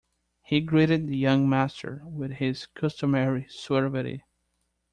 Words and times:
He 0.41 0.61
greeted 0.61 1.05
the 1.05 1.15
young 1.15 1.47
master 1.47 2.01
with 2.05 2.31
his 2.31 2.65
customary 2.65 3.45
suavity. 3.51 4.23